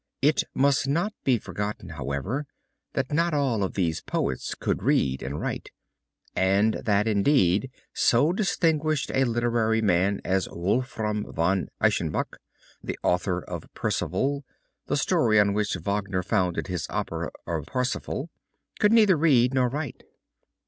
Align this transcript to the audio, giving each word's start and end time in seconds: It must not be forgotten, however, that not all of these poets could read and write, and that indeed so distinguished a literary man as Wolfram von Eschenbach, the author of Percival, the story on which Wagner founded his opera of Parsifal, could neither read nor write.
It 0.23 0.45
must 0.55 0.87
not 0.87 1.13
be 1.23 1.37
forgotten, 1.37 1.89
however, 1.89 2.47
that 2.93 3.11
not 3.11 3.35
all 3.35 3.63
of 3.63 3.75
these 3.75 4.01
poets 4.01 4.55
could 4.55 4.81
read 4.81 5.21
and 5.21 5.39
write, 5.39 5.69
and 6.35 6.73
that 6.73 7.07
indeed 7.07 7.69
so 7.93 8.31
distinguished 8.33 9.11
a 9.13 9.25
literary 9.25 9.79
man 9.79 10.19
as 10.25 10.49
Wolfram 10.49 11.31
von 11.31 11.67
Eschenbach, 11.79 12.39
the 12.83 12.97
author 13.03 13.43
of 13.45 13.71
Percival, 13.75 14.43
the 14.87 14.97
story 14.97 15.39
on 15.39 15.53
which 15.53 15.75
Wagner 15.75 16.23
founded 16.23 16.65
his 16.65 16.87
opera 16.89 17.29
of 17.45 17.67
Parsifal, 17.67 18.31
could 18.79 18.91
neither 18.91 19.15
read 19.15 19.53
nor 19.53 19.69
write. 19.69 20.01